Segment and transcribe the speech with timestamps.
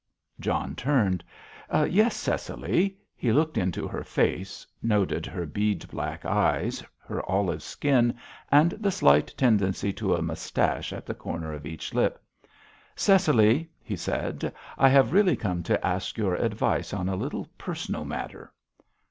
[0.39, 1.23] John turned.
[1.71, 8.15] "Yes, Cecily." He looked into her face, noted her bead black eyes, her olive skin,
[8.51, 12.19] and the slight tendency to a moustache at the corner of each lip.
[12.95, 18.03] "Cecily," he said, "I have really come to ask your advice on a little personal
[18.03, 18.51] matter."